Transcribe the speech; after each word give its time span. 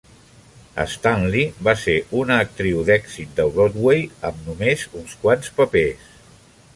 Stanley 0.91 1.43
va 1.67 1.75
ser 1.81 1.97
una 2.21 2.37
actriu 2.45 2.81
d'èxit 2.87 3.37
de 3.41 3.47
Broadway 3.57 4.01
amb 4.31 4.49
només 4.51 4.87
uns 5.03 5.15
quants 5.27 5.53
papers. 5.61 6.09